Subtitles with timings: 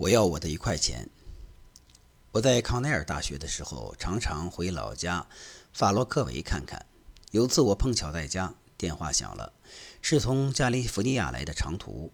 [0.00, 1.10] 我要我的一块钱。
[2.32, 5.26] 我在康奈尔大学的时候，常常回老家
[5.74, 6.86] 法洛克维看看。
[7.32, 9.52] 有次我碰巧在家，电话响了，
[10.00, 12.10] 是从加利福尼亚来的长途。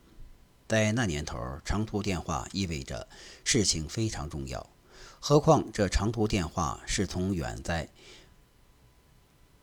[0.67, 3.07] 在那年头，长途电话意味着
[3.45, 4.69] 事情非常重要，
[5.21, 7.89] 何况这长途电话是从远在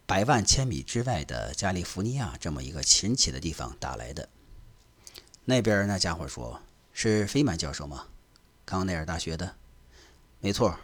[0.05, 4.29] 百万千米之外的加利福尼亚这么一个神奇的地方打来的。
[5.43, 6.61] 那边那家伙说
[6.93, 8.07] ：“是费曼教授吗？”
[8.65, 9.55] 康奈尔大学的，
[10.39, 10.79] 没错，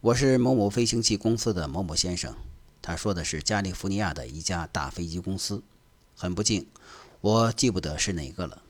[0.00, 2.34] 我是某某飞行器公司的某某先生。
[2.82, 5.62] 他说的是加利福尼亚的一家大飞机公司。
[6.16, 6.66] 很不幸，
[7.20, 8.62] 我记不得是哪个了。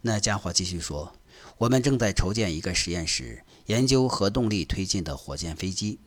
[0.00, 1.14] 那家伙继续说
[1.58, 5.98] ：“我们正在筹建一个实验室，研究核动力推进的火箭飞机。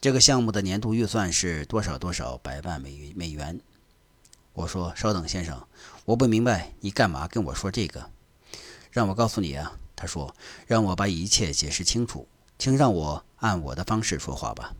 [0.00, 3.60] 这个项目的年度预算是多少多少百万美美元。”
[4.54, 5.66] 我说：“稍等，先生，
[6.04, 8.10] 我不明白你干嘛跟我说这个。
[8.90, 10.34] 让我告诉你啊。”他说
[10.66, 12.26] ：“让我把一切解释清楚，
[12.58, 14.74] 请让我按我的方式说话吧。”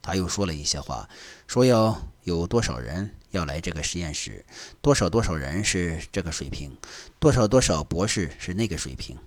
[0.00, 1.08] 他又说了一些话，
[1.48, 4.46] 说要有多少人要来这个实验室，
[4.80, 6.76] 多少多少人是这个水平，
[7.18, 9.18] 多少多少博士是那个水平。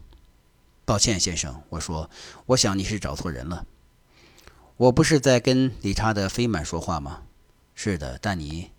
[0.85, 2.09] 抱歉，先生，我说，
[2.45, 3.65] 我想你是找错人了。
[4.77, 7.23] 我不是在跟理查德·菲曼说话吗？
[7.73, 8.71] 是的，但你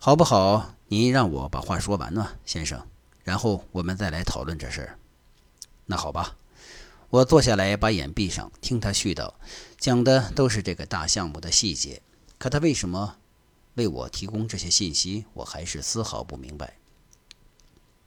[0.00, 0.74] 好不好？
[0.88, 2.84] 您让我把话说完呢，先生，
[3.22, 4.98] 然后我们再来讨论这事儿。
[5.90, 6.36] 那好吧，
[7.08, 9.32] 我坐下来，把眼闭上，听他絮叨，
[9.78, 12.02] 讲的都是这个大项目的细节。
[12.36, 13.16] 可他为什么
[13.76, 16.76] 为我提供这些信息，我还是丝毫不明白。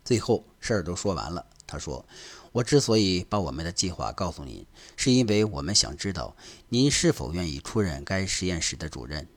[0.05, 2.05] 最后事儿都说完了，他说
[2.53, 4.63] ：“我之所以把我们的计划告诉您，
[4.95, 6.35] 是因为我们想知道
[6.69, 9.27] 您是否愿意出任该实验室的主任。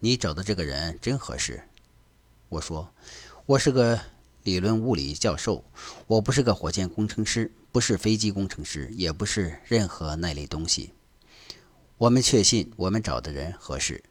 [0.00, 1.62] 你找的这个人真合适。”
[2.50, 2.92] 我说
[3.46, 4.00] ：“我是个。”
[4.44, 5.64] 理论物理教授，
[6.06, 10.92] 我不是个火箭工程师，不是飞机工程师，也不是任何那类东西。
[11.96, 14.02] 我们确信我们找的人合适。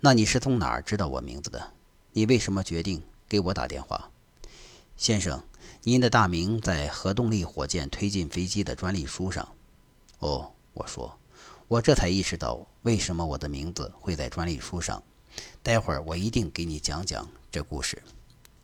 [0.00, 1.74] 那你是从哪儿知道我名字的？
[2.12, 4.10] 你为什么决定给我打电话，
[4.96, 5.42] 先生？
[5.82, 9.46] 您的大名在核动力火箭推进飞机的专利书上。
[10.20, 11.18] 哦，我说，
[11.68, 15.02] 我这才意识到为什么我的名字会在专利书上。
[15.62, 18.02] 待会儿我一定给你讲讲这故事。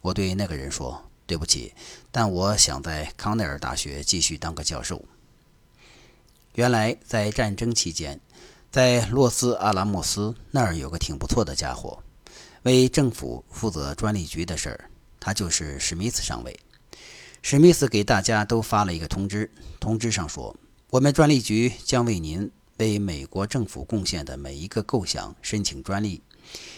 [0.06, 1.74] 我对那个人说：“对不起，
[2.12, 5.04] 但我想在康奈尔大学继续当个教授。”
[6.54, 8.20] 原来在战争期间，
[8.70, 12.00] 在洛斯阿拉莫斯那儿有个挺不错的家伙，
[12.62, 14.88] 为政府负责专利局的事儿。
[15.18, 16.56] 他就是史密斯上尉。
[17.42, 19.50] 史密斯给大家都发了一个通知，
[19.80, 20.56] 通知上说
[20.90, 26.22] ：“我们专利局将为您为美国政府贡献的每一个构想申请专利。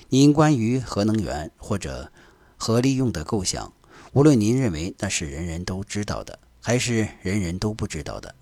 [0.09, 2.11] 您关于核能源或者……”
[2.59, 3.73] 和利用的构想，
[4.13, 8.35] 无论您认为那是人人都知道的，还是人人都不知道的，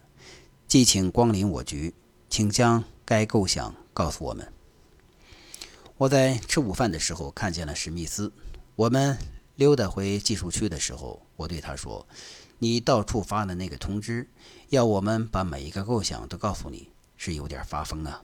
[0.67, 1.95] 即请光临我局，
[2.29, 4.51] 请将该构想告诉我们。
[5.99, 8.33] 我在吃午饭的时候看见了史密斯。
[8.75, 9.17] 我们
[9.55, 12.07] 溜达回技术区的时候，我对他说
[12.59, 14.29] ：“你到处发的那个通知，
[14.69, 18.23] 要我们把每一个构想都告诉你，是有点发疯啊。”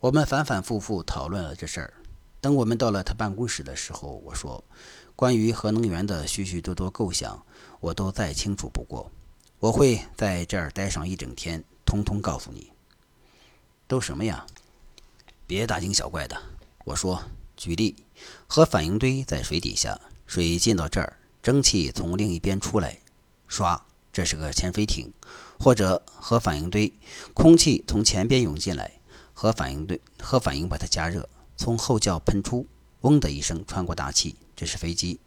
[0.00, 1.94] 我们反反复复讨论了这事儿。
[2.40, 4.62] 等我们到了他办公室的时候，我说
[5.16, 7.44] ：“关于核能源的许许多多构想，
[7.80, 9.10] 我都再清楚不过。
[9.58, 12.70] 我会在这儿待上一整天，通通告诉你。
[13.88, 14.46] 都什么呀？
[15.48, 16.40] 别大惊小怪的。”
[16.86, 17.20] 我说
[17.56, 17.96] ：“举例，
[18.46, 23.00] 核反应堆在水底下，水进到这儿，蒸汽从另一边出来，
[23.50, 23.80] 唰，
[24.12, 25.10] 这是个潜水艇；
[25.58, 26.92] 或者核反应堆，
[27.34, 29.00] 空气从前边涌进来，
[29.34, 32.66] 核反应堆核反应把它加热。”从后脚喷出，
[33.00, 35.18] 嗡的一声穿过大气，这是飞机，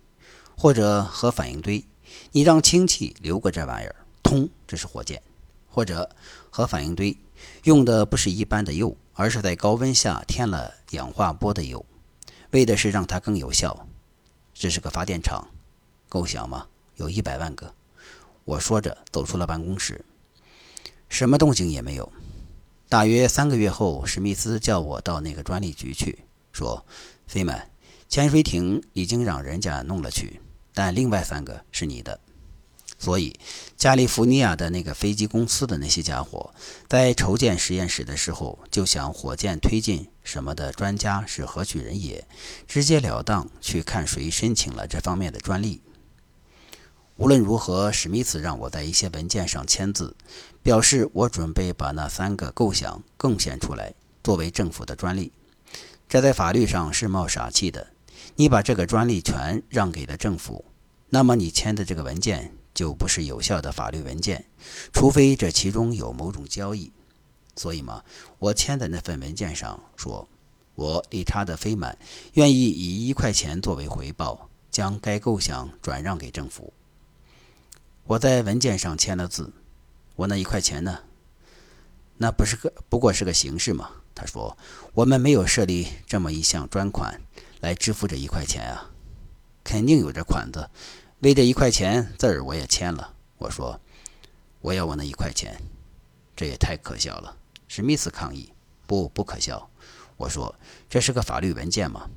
[0.57, 1.85] 或者核反应堆，
[2.31, 5.21] 你让氢气流过这玩意儿，通，这是火箭，
[5.67, 6.09] 或者
[6.49, 7.15] 核反应堆
[7.65, 11.85] 用的不是一般的铀，而是在高温下添了氧化铂的铀，
[12.51, 13.85] 为的是让它更有效，
[14.53, 15.45] 这是个发电厂，
[16.07, 16.65] 构想吗？
[16.95, 17.73] 有一百万个。
[18.45, 20.03] 我说着走出了办公室，
[21.09, 22.11] 什么动静也没有。
[22.91, 26.85] 大约三个月后，史密斯叫我到那个专利局去，说
[27.25, 27.69] ：“费曼，
[28.09, 30.41] 潜水艇已经让人家弄了去，
[30.73, 32.19] 但另外三个是你的。
[32.99, 33.33] 所以，
[33.77, 36.53] 加利福尼亚的那个飞机公司的那些家伙，
[36.89, 42.27] 在筹建实验室的时候，就想火箭推进什么的专家是何许人也，
[42.67, 45.81] 直截了当去看谁申请了这方面的专利。”
[47.21, 50.15] 无论如何，史密斯让我在一些文件上签字，
[50.63, 55.31] 表示我准备把那三个构想贡献出来，作为政府的专利。
[56.09, 57.85] 这在法律上是冒傻气的。
[58.35, 60.65] 你把这个专利权让给了政府，
[61.09, 64.43] 那么你签的这个文件就不是有效的法律文件，
[64.91, 66.91] 除非这其中有某种交易。
[67.55, 68.03] 所以嘛，
[68.39, 70.27] 我签的那份文件上说，
[70.73, 71.95] 我理查德·菲满
[72.33, 76.73] 愿意以一块钱作为回报，将该构想转让给政府。
[78.05, 79.53] 我在文件上签了字。
[80.15, 80.99] 我那一块钱呢？
[82.17, 83.89] 那不是个不过是个形式嘛？
[84.13, 84.55] 他说，
[84.93, 87.19] 我们没有设立这么一项专款
[87.61, 88.91] 来支付这一块钱啊。
[89.63, 90.69] 肯定有这款子，
[91.19, 93.13] 为这一块钱字儿我也签了。
[93.37, 93.79] 我说，
[94.59, 95.59] 我要我那一块钱，
[96.35, 97.35] 这也太可笑了。
[97.67, 98.51] 史密斯抗议
[98.85, 99.69] ：“不，不可笑。”
[100.17, 100.53] 我说
[100.89, 102.07] ：“这是个法律文件嘛，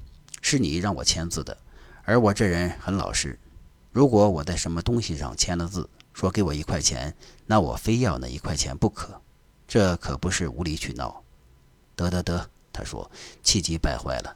[0.42, 1.56] 是你让我签字的，
[2.04, 3.38] 而我这人很老实。
[3.94, 7.14] 如果我在什么东西上签了字，说给我一块钱，
[7.46, 9.20] 那我非要那一块钱不可。
[9.68, 11.22] 这可不是无理取闹。”
[11.94, 13.08] 得得得，他说，
[13.44, 14.34] 气急败坏了。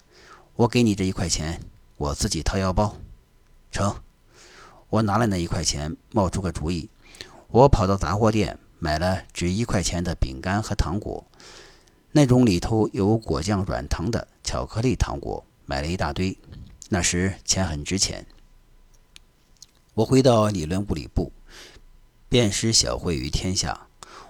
[0.54, 1.60] 我给你这一块钱，
[1.96, 2.94] 我自己掏腰包。
[3.72, 3.96] 成。
[4.90, 6.88] 我拿了那一块钱，冒出个主意，
[7.48, 8.56] 我跑到杂货店。
[8.78, 11.26] 买了值一块钱的饼干和糖果，
[12.12, 16.38] 那种里头有果酱软糖的巧克力糖果，买了一大堆。
[16.88, 18.24] 那时钱很值钱。
[19.98, 21.32] 我回到理论物理部，
[22.28, 23.88] 便施小惠于天下。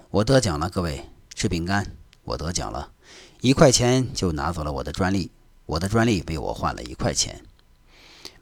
[0.09, 1.95] 我得奖了，各位吃饼干。
[2.23, 2.91] 我得奖了，
[3.41, 5.29] 一块钱就拿走了我的专利。
[5.67, 7.43] 我的专利被我换了一块钱。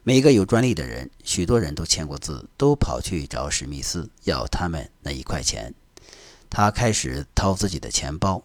[0.02, 5.74] 每个有专利的人，许多人都签过字，都跑去找史密斯要他们那一块钱。
[6.48, 8.42] 他开始掏自己的钱包，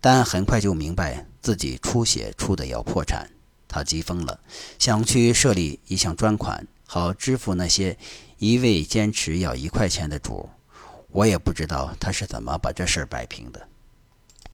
[0.00, 3.28] 但很快就明白自己出血出的要破产。
[3.66, 4.38] 他急疯了，
[4.78, 7.96] 想去设立一项专款，好支付那些
[8.38, 10.48] 一味坚持要一块钱的主。
[11.10, 13.68] 我也不知道他是怎么把这事儿摆平的。